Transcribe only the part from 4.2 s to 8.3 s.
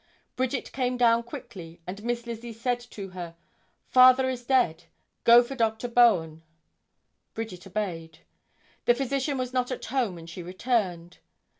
is dead, go for Dr. Bowen." Bridget obeyed.